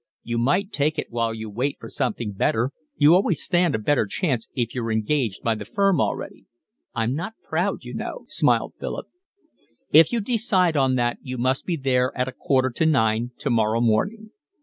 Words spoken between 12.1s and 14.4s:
at a quarter to nine tomorrow morning."